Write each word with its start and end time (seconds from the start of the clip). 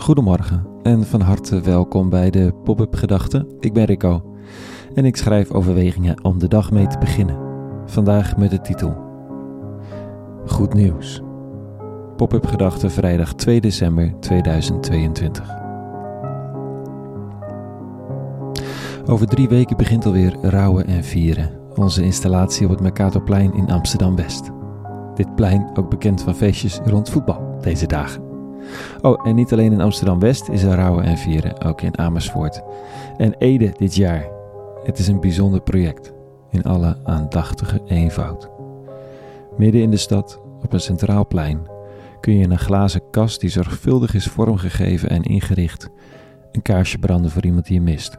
Goedemorgen 0.00 0.66
en 0.82 1.04
van 1.06 1.20
harte 1.20 1.60
welkom 1.60 2.08
bij 2.08 2.30
de 2.30 2.54
Pop-up 2.64 2.94
Gedachten. 2.94 3.46
Ik 3.58 3.72
ben 3.72 3.84
Rico 3.84 4.34
en 4.94 5.04
ik 5.04 5.16
schrijf 5.16 5.50
overwegingen 5.50 6.24
om 6.24 6.38
de 6.38 6.48
dag 6.48 6.70
mee 6.70 6.86
te 6.86 6.98
beginnen. 6.98 7.36
Vandaag 7.86 8.36
met 8.36 8.50
de 8.50 8.60
titel 8.60 8.96
Goed 10.46 10.74
nieuws. 10.74 11.22
Pop-up 12.16 12.46
Gedachten 12.46 12.90
vrijdag 12.90 13.34
2 13.34 13.60
december 13.60 14.14
2022. 14.20 15.48
Over 19.06 19.26
drie 19.26 19.48
weken 19.48 19.76
begint 19.76 20.06
alweer 20.06 20.36
Rouwen 20.42 20.86
en 20.86 21.04
Vieren, 21.04 21.50
onze 21.74 22.02
installatie 22.02 22.64
op 22.64 22.70
het 22.70 22.80
Mercatorplein 22.80 23.54
in 23.54 23.70
Amsterdam-West. 23.70 24.50
Dit 25.14 25.34
plein 25.34 25.70
ook 25.74 25.90
bekend 25.90 26.22
van 26.22 26.34
feestjes 26.34 26.80
rond 26.84 27.10
voetbal 27.10 27.58
deze 27.60 27.86
dagen. 27.86 28.29
Oh, 29.02 29.26
en 29.26 29.34
niet 29.34 29.52
alleen 29.52 29.72
in 29.72 29.80
Amsterdam-West 29.80 30.48
is 30.48 30.62
er 30.62 30.74
rouwen 30.74 31.04
en 31.04 31.16
vieren, 31.16 31.62
ook 31.62 31.80
in 31.80 31.98
Amersfoort. 31.98 32.62
En 33.16 33.34
Ede 33.38 33.72
dit 33.76 33.94
jaar. 33.94 34.28
Het 34.84 34.98
is 34.98 35.08
een 35.08 35.20
bijzonder 35.20 35.60
project, 35.60 36.12
in 36.50 36.62
alle 36.62 36.96
aandachtige 37.04 37.82
eenvoud. 37.86 38.50
Midden 39.56 39.82
in 39.82 39.90
de 39.90 39.96
stad, 39.96 40.40
op 40.62 40.72
een 40.72 40.80
centraal 40.80 41.26
plein, 41.26 41.60
kun 42.20 42.36
je 42.36 42.42
in 42.42 42.50
een 42.50 42.58
glazen 42.58 43.10
kast 43.10 43.40
die 43.40 43.50
zorgvuldig 43.50 44.14
is 44.14 44.26
vormgegeven 44.26 45.08
en 45.08 45.22
ingericht, 45.22 45.88
een 46.52 46.62
kaarsje 46.62 46.98
branden 46.98 47.30
voor 47.30 47.44
iemand 47.44 47.66
die 47.66 47.74
je 47.74 47.80
mist. 47.80 48.18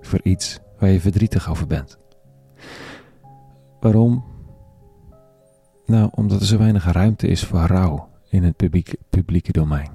Voor 0.00 0.20
iets 0.22 0.60
waar 0.78 0.90
je 0.90 1.00
verdrietig 1.00 1.50
over 1.50 1.66
bent. 1.66 1.98
Waarom? 3.80 4.24
Nou, 5.86 6.08
omdat 6.14 6.40
er 6.40 6.46
zo 6.46 6.58
weinig 6.58 6.92
ruimte 6.92 7.26
is 7.26 7.44
voor 7.44 7.58
rouw 7.58 8.09
in 8.30 8.42
het 8.42 8.56
publieke, 9.10 9.52
domein. 9.52 9.90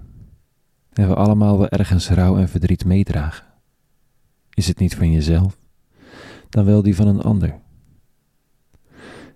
En 0.94 1.08
we 1.08 1.16
allemaal 1.16 1.58
wel 1.58 1.70
ergens 1.70 2.10
rouw 2.10 2.38
en 2.38 2.50
verdriet 2.50 2.86
meedragen. 2.86 3.46
Is 4.54 4.68
het 4.68 4.80
niet 4.80 4.96
van 4.96 5.12
jezelf, 5.12 5.58
dan 6.50 6.66
wel 6.66 6.82
die 6.82 6.96
van 6.96 7.08
een 7.08 7.22
ander. 7.22 7.60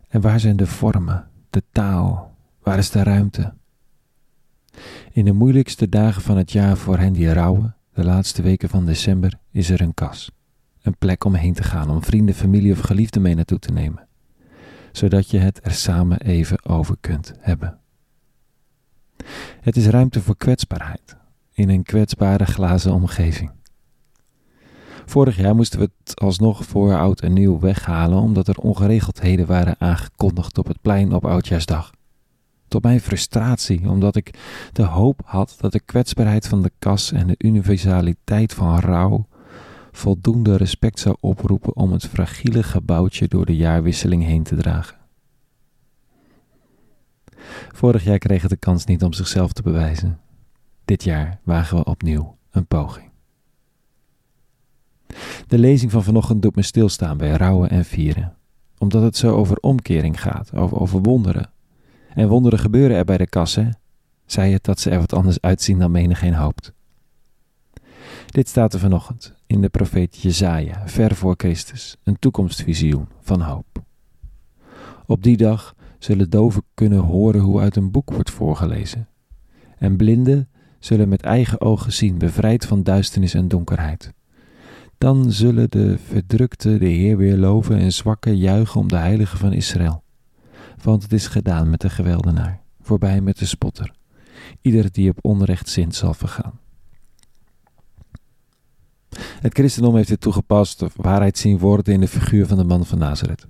En 0.07 0.21
waar 0.21 0.39
zijn 0.39 0.55
de 0.55 0.67
vormen, 0.67 1.27
de 1.49 1.63
taal, 1.71 2.35
waar 2.63 2.77
is 2.77 2.89
de 2.89 3.03
ruimte? 3.03 3.53
In 5.11 5.25
de 5.25 5.33
moeilijkste 5.33 5.89
dagen 5.89 6.21
van 6.21 6.37
het 6.37 6.51
jaar 6.51 6.77
voor 6.77 6.97
hen 6.97 7.13
die 7.13 7.33
rouwen, 7.33 7.75
de 7.93 8.03
laatste 8.03 8.41
weken 8.41 8.69
van 8.69 8.85
december, 8.85 9.33
is 9.51 9.69
er 9.69 9.81
een 9.81 9.93
kas. 9.93 10.31
Een 10.81 10.97
plek 10.97 11.23
om 11.23 11.33
heen 11.33 11.53
te 11.53 11.63
gaan, 11.63 11.89
om 11.89 12.03
vrienden, 12.03 12.35
familie 12.35 12.71
of 12.71 12.79
geliefden 12.79 13.21
mee 13.21 13.35
naartoe 13.35 13.59
te 13.59 13.71
nemen. 13.71 14.07
Zodat 14.91 15.29
je 15.29 15.37
het 15.37 15.59
er 15.65 15.73
samen 15.73 16.21
even 16.21 16.65
over 16.65 16.97
kunt 17.01 17.33
hebben. 17.39 17.78
Het 19.61 19.75
is 19.75 19.87
ruimte 19.87 20.21
voor 20.21 20.37
kwetsbaarheid 20.37 21.17
in 21.53 21.69
een 21.69 21.83
kwetsbare 21.83 22.45
glazen 22.45 22.93
omgeving. 22.93 23.51
Vorig 25.05 25.37
jaar 25.37 25.55
moesten 25.55 25.79
we 25.79 25.89
het 26.03 26.19
alsnog 26.19 26.65
voor 26.65 26.95
oud 26.95 27.21
en 27.21 27.33
nieuw 27.33 27.59
weghalen 27.59 28.17
omdat 28.17 28.47
er 28.47 28.57
ongeregeldheden 28.57 29.45
waren 29.45 29.75
aangekondigd 29.77 30.57
op 30.57 30.67
het 30.67 30.81
plein 30.81 31.13
op 31.13 31.25
Oudjaarsdag. 31.25 31.91
Tot 32.67 32.83
mijn 32.83 32.99
frustratie, 32.99 33.89
omdat 33.89 34.15
ik 34.15 34.39
de 34.73 34.83
hoop 34.83 35.21
had 35.25 35.55
dat 35.59 35.71
de 35.71 35.79
kwetsbaarheid 35.79 36.47
van 36.47 36.61
de 36.61 36.71
kas 36.79 37.11
en 37.11 37.27
de 37.27 37.35
universaliteit 37.37 38.53
van 38.53 38.79
rouw 38.79 39.27
voldoende 39.91 40.57
respect 40.57 40.99
zou 40.99 41.15
oproepen 41.19 41.75
om 41.75 41.91
het 41.91 42.07
fragiele 42.07 42.63
gebouwtje 42.63 43.27
door 43.27 43.45
de 43.45 43.55
jaarwisseling 43.55 44.23
heen 44.23 44.43
te 44.43 44.55
dragen. 44.55 44.98
Vorig 47.71 48.03
jaar 48.03 48.17
kreeg 48.17 48.41
het 48.41 48.49
de 48.49 48.57
kans 48.57 48.85
niet 48.85 49.03
om 49.03 49.13
zichzelf 49.13 49.53
te 49.53 49.61
bewijzen. 49.61 50.19
Dit 50.85 51.03
jaar 51.03 51.39
wagen 51.43 51.77
we 51.77 51.83
opnieuw 51.83 52.37
een 52.51 52.65
poging. 52.65 53.09
De 55.47 55.57
lezing 55.57 55.91
van 55.91 56.03
vanochtend 56.03 56.41
doet 56.41 56.55
me 56.55 56.61
stilstaan 56.61 57.17
bij 57.17 57.31
rouwen 57.31 57.69
en 57.69 57.85
vieren, 57.85 58.35
omdat 58.77 59.01
het 59.01 59.17
zo 59.17 59.35
over 59.35 59.57
omkering 59.57 60.21
gaat, 60.21 60.53
over, 60.53 61.01
wonderen. 61.01 61.51
En 62.13 62.27
wonderen 62.27 62.59
gebeuren 62.59 62.97
er 62.97 63.05
bij 63.05 63.17
de 63.17 63.27
kassen, 63.27 63.79
zei 64.25 64.53
het 64.53 64.63
dat 64.63 64.79
ze 64.79 64.89
er 64.89 64.99
wat 64.99 65.13
anders 65.13 65.41
uitzien 65.41 65.79
dan 65.79 65.91
menigeen 65.91 66.33
hoopt. 66.33 66.73
Dit 68.25 68.47
staat 68.47 68.73
er 68.73 68.79
vanochtend 68.79 69.33
in 69.45 69.61
de 69.61 69.69
profeet 69.69 70.21
Jezaja, 70.21 70.87
ver 70.87 71.15
voor 71.15 71.33
Christus, 71.37 71.95
een 72.03 72.19
toekomstvisioen 72.19 73.07
van 73.21 73.41
hoop. 73.41 73.83
Op 75.05 75.23
die 75.23 75.37
dag 75.37 75.75
zullen 75.99 76.29
doven 76.29 76.63
kunnen 76.73 76.99
horen 76.99 77.41
hoe 77.41 77.59
uit 77.59 77.75
een 77.75 77.91
boek 77.91 78.11
wordt 78.11 78.31
voorgelezen. 78.31 79.07
En 79.77 79.97
blinden 79.97 80.49
zullen 80.79 81.09
met 81.09 81.21
eigen 81.21 81.61
ogen 81.61 81.93
zien, 81.93 82.17
bevrijd 82.17 82.65
van 82.65 82.83
duisternis 82.83 83.33
en 83.33 83.47
donkerheid. 83.47 84.13
Dan 84.97 85.31
zullen 85.31 85.69
de 85.69 85.97
verdrukte 85.97 86.77
de 86.77 86.87
Heer 86.87 87.17
weer 87.17 87.37
loven 87.37 87.77
en 87.77 87.93
zwakken 87.93 88.37
juichen 88.37 88.79
om 88.79 88.87
de 88.87 88.97
heilige 88.97 89.37
van 89.37 89.53
Israël. 89.53 90.03
Want 90.83 91.03
het 91.03 91.13
is 91.13 91.27
gedaan 91.27 91.69
met 91.69 91.81
de 91.81 91.89
geweldenaar, 91.89 92.61
voorbij 92.81 93.21
met 93.21 93.37
de 93.37 93.45
spotter. 93.45 93.91
Ieder 94.61 94.91
die 94.91 95.09
op 95.09 95.17
onrecht 95.21 95.69
zint 95.69 95.95
zal 95.95 96.13
vergaan. 96.13 96.59
Het 99.17 99.53
christendom 99.53 99.95
heeft 99.95 100.07
dit 100.07 100.21
toegepast, 100.21 100.83
waarheid 100.95 101.37
zien 101.37 101.57
worden 101.57 101.93
in 101.93 101.99
de 101.99 102.07
figuur 102.07 102.47
van 102.47 102.57
de 102.57 102.63
man 102.63 102.85
van 102.85 102.97
Nazareth 102.97 103.45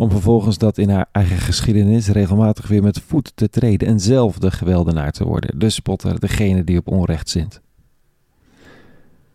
om 0.00 0.10
vervolgens 0.10 0.58
dat 0.58 0.78
in 0.78 0.90
haar 0.90 1.08
eigen 1.12 1.38
geschiedenis 1.38 2.08
regelmatig 2.08 2.68
weer 2.68 2.82
met 2.82 3.00
voet 3.00 3.32
te 3.34 3.48
treden 3.48 3.88
en 3.88 4.00
zelf 4.00 4.38
de 4.38 4.50
geweldenaar 4.50 5.12
te 5.12 5.24
worden, 5.24 5.58
de 5.58 5.70
spotter, 5.70 6.20
degene 6.20 6.64
die 6.64 6.78
op 6.78 6.88
onrecht 6.88 7.28
zint. 7.28 7.60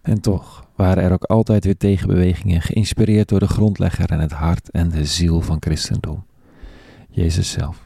En 0.02 0.22
toch 0.22 0.68
waren 0.76 1.04
er 1.04 1.12
ook 1.12 1.24
altijd 1.24 1.64
weer 1.64 1.78
tegenbewegingen, 1.78 2.62
geïnspireerd 2.62 3.30
door 3.30 3.40
de 3.40 3.48
grondlegger 3.48 4.10
en 4.10 4.20
het 4.20 4.32
hart 4.32 4.70
en 4.70 4.90
de 4.90 5.06
ziel 5.06 5.42
van 5.42 5.58
christendom, 5.60 6.26
Jezus 7.10 7.52
zelf. 7.52 7.84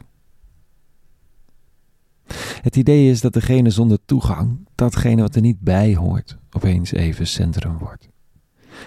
Het 2.62 2.76
idee 2.76 3.10
is 3.10 3.22
dat 3.22 3.34
degene 3.34 3.70
zonder 3.70 4.00
toegang, 4.06 4.68
datgene 4.76 5.22
wat 5.22 5.36
er 5.36 5.42
niet 5.42 5.60
bij 5.60 5.96
hoort, 5.96 6.38
opeens 6.52 6.92
even 6.92 7.28
centrum 7.28 7.78
wordt. 7.78 8.10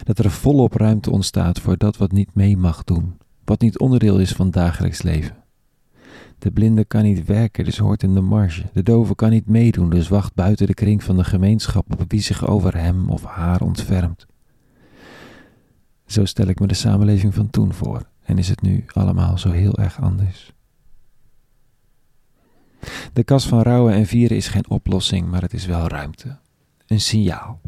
Dat 0.05 0.19
er 0.19 0.31
volop 0.31 0.73
ruimte 0.73 1.11
ontstaat 1.11 1.61
voor 1.61 1.77
dat 1.77 1.97
wat 1.97 2.13
niet 2.13 2.35
mee 2.35 2.57
mag 2.57 2.85
doen, 2.85 3.21
wat 3.53 3.61
niet 3.61 3.79
onderdeel 3.79 4.19
is 4.19 4.33
van 4.33 4.51
dagelijks 4.51 5.03
leven. 5.03 5.37
De 6.39 6.51
blinde 6.51 6.85
kan 6.85 7.03
niet 7.03 7.25
werken, 7.25 7.65
dus 7.65 7.79
hoort 7.79 8.03
in 8.03 8.15
de 8.15 8.21
marge. 8.21 8.63
De 8.73 8.83
dove 8.83 9.15
kan 9.15 9.31
niet 9.31 9.49
meedoen, 9.49 9.91
dus 9.91 10.09
wacht 10.09 10.35
buiten 10.35 10.67
de 10.67 10.75
kring 10.75 11.03
van 11.03 11.17
de 11.17 11.25
gemeenschap 11.25 12.01
op 12.01 12.05
wie 12.09 12.21
zich 12.21 12.47
over 12.47 12.77
hem 12.77 13.11
of 13.11 13.25
haar 13.25 13.61
ontfermt. 13.61 14.27
Zo 16.07 16.25
stel 16.25 16.47
ik 16.47 16.61
me 16.61 16.67
de 16.67 16.75
samenleving 16.75 17.35
van 17.35 17.51
toen 17.51 17.73
voor 17.73 18.03
en 18.25 18.39
is 18.39 18.49
het 18.49 18.63
nu 18.63 18.85
allemaal 18.87 19.39
zo 19.39 19.51
heel 19.51 19.79
erg 19.79 20.01
anders. 20.01 20.53
De 23.13 23.25
kas 23.25 23.49
van 23.49 23.63
rouwen 23.63 23.95
en 23.95 24.07
vieren 24.07 24.37
is 24.37 24.49
geen 24.49 24.71
oplossing, 24.71 25.31
maar 25.31 25.43
het 25.43 25.53
is 25.53 25.67
wel 25.67 25.89
ruimte. 25.89 26.39
Een 26.87 27.01
signaal. 27.01 27.61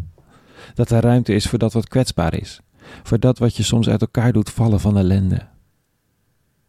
Dat 0.74 0.90
er 0.90 1.02
ruimte 1.02 1.34
is 1.34 1.46
voor 1.46 1.58
dat 1.58 1.72
wat 1.72 1.88
kwetsbaar 1.88 2.34
is, 2.34 2.60
voor 3.02 3.20
dat 3.20 3.38
wat 3.38 3.56
je 3.56 3.62
soms 3.62 3.88
uit 3.88 4.00
elkaar 4.00 4.32
doet 4.32 4.50
vallen 4.50 4.80
van 4.80 4.96
ellende, 4.98 5.52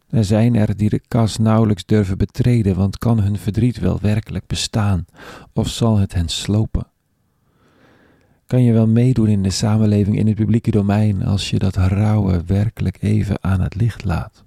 er 0.08 0.24
zijn 0.24 0.54
er 0.54 0.76
die 0.76 0.88
de 0.88 1.00
kas 1.08 1.36
nauwelijks 1.36 1.84
durven 1.84 2.18
betreden, 2.18 2.76
want 2.76 2.98
kan 2.98 3.20
hun 3.20 3.38
verdriet 3.38 3.78
wel 3.78 3.98
werkelijk 4.00 4.46
bestaan, 4.46 5.04
of 5.52 5.68
zal 5.68 5.98
het 5.98 6.14
hen 6.14 6.28
slopen? 6.28 6.86
Kan 8.46 8.62
je 8.62 8.72
wel 8.72 8.86
meedoen 8.86 9.28
in 9.28 9.42
de 9.42 9.50
samenleving 9.50 10.18
in 10.18 10.26
het 10.26 10.36
publieke 10.36 10.70
domein 10.70 11.24
als 11.24 11.50
je 11.50 11.58
dat 11.58 11.76
rouwen 11.76 12.46
werkelijk 12.46 13.02
even 13.02 13.38
aan 13.40 13.60
het 13.60 13.74
licht 13.74 14.04
laat? 14.04 14.44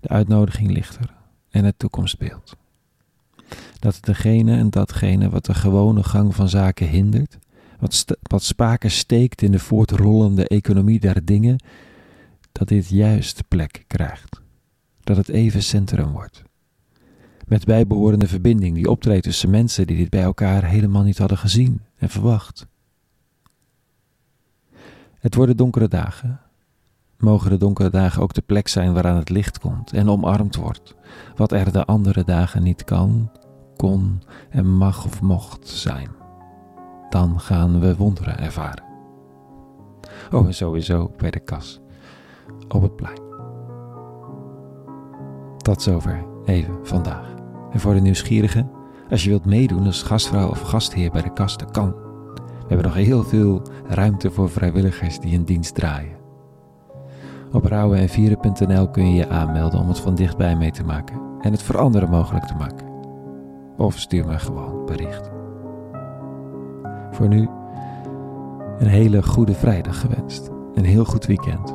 De 0.00 0.08
uitnodiging 0.08 0.70
ligt 0.70 0.96
er 0.96 1.14
en 1.50 1.64
het 1.64 1.78
toekomstbeeld. 1.78 2.56
Dat 3.78 3.98
degene 4.00 4.56
en 4.56 4.70
datgene 4.70 5.30
wat 5.30 5.44
de 5.44 5.54
gewone 5.54 6.02
gang 6.02 6.34
van 6.34 6.48
zaken 6.48 6.88
hindert, 6.88 7.38
wat, 7.78 8.04
wat 8.22 8.42
spaken 8.42 8.90
steekt 8.90 9.42
in 9.42 9.52
de 9.52 9.58
voortrollende 9.58 10.48
economie 10.48 11.00
der 11.00 11.24
dingen, 11.24 11.58
dat 12.58 12.68
dit 12.68 12.88
juist 12.88 13.48
plek 13.48 13.84
krijgt. 13.86 14.40
Dat 15.00 15.16
het 15.16 15.28
even 15.28 15.62
centrum 15.62 16.12
wordt. 16.12 16.42
Met 17.46 17.64
bijbehorende 17.64 18.28
verbinding 18.28 18.74
die 18.74 18.90
optreedt 18.90 19.22
tussen 19.22 19.50
mensen 19.50 19.86
die 19.86 19.96
dit 19.96 20.10
bij 20.10 20.22
elkaar 20.22 20.64
helemaal 20.64 21.02
niet 21.02 21.18
hadden 21.18 21.38
gezien 21.38 21.80
en 21.96 22.08
verwacht. 22.08 22.66
Het 25.18 25.34
worden 25.34 25.56
donkere 25.56 25.88
dagen. 25.88 26.40
Mogen 27.18 27.50
de 27.50 27.56
donkere 27.56 27.90
dagen 27.90 28.22
ook 28.22 28.34
de 28.34 28.42
plek 28.46 28.68
zijn 28.68 28.92
waaraan 28.92 29.16
het 29.16 29.30
licht 29.30 29.58
komt 29.58 29.92
en 29.92 30.08
omarmd 30.08 30.56
wordt, 30.56 30.94
wat 31.36 31.52
er 31.52 31.72
de 31.72 31.84
andere 31.84 32.24
dagen 32.24 32.62
niet 32.62 32.84
kan, 32.84 33.30
kon 33.76 34.22
en 34.50 34.76
mag 34.76 35.04
of 35.04 35.20
mocht 35.20 35.68
zijn. 35.68 36.08
Dan 37.10 37.40
gaan 37.40 37.80
we 37.80 37.96
wonderen 37.96 38.38
ervaren. 38.38 38.84
Oh, 40.32 40.46
en 40.46 40.54
sowieso 40.54 41.12
bij 41.16 41.30
de 41.30 41.40
kas 41.40 41.80
op 42.68 42.82
het 42.82 42.96
plein. 42.96 43.20
Tot 45.56 45.82
zover 45.82 46.24
even 46.44 46.78
vandaag. 46.82 47.34
En 47.70 47.80
voor 47.80 47.94
de 47.94 48.00
nieuwsgierigen, 48.00 48.70
Als 49.10 49.24
je 49.24 49.30
wilt 49.30 49.44
meedoen 49.44 49.86
als 49.86 50.02
gastvrouw 50.02 50.48
of 50.48 50.60
gastheer 50.60 51.10
bij 51.10 51.22
de 51.22 51.32
kasten, 51.32 51.70
kan. 51.70 51.94
We 52.34 52.74
hebben 52.74 52.86
nog 52.86 52.94
heel 52.94 53.22
veel 53.22 53.62
ruimte 53.86 54.30
voor 54.30 54.50
vrijwilligers 54.50 55.20
die 55.20 55.36
een 55.36 55.44
dienst 55.44 55.74
draaien. 55.74 56.16
Op 57.52 57.64
rouwenenvieren.nl 57.64 58.88
kun 58.88 59.08
je 59.08 59.14
je 59.14 59.28
aanmelden 59.28 59.80
om 59.80 59.88
het 59.88 60.00
van 60.00 60.14
dichtbij 60.14 60.56
mee 60.56 60.70
te 60.70 60.84
maken 60.84 61.20
en 61.40 61.52
het 61.52 61.62
voor 61.62 61.78
anderen 61.78 62.10
mogelijk 62.10 62.44
te 62.44 62.54
maken. 62.54 62.86
Of 63.76 63.98
stuur 63.98 64.26
me 64.26 64.38
gewoon 64.38 64.86
bericht. 64.86 65.30
Voor 67.10 67.28
nu 67.28 67.48
een 68.78 68.86
hele 68.86 69.22
goede 69.22 69.54
vrijdag 69.54 70.00
gewenst. 70.00 70.50
Een 70.74 70.84
heel 70.84 71.04
goed 71.04 71.26
weekend. 71.26 71.74